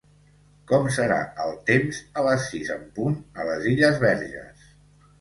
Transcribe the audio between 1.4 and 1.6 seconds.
el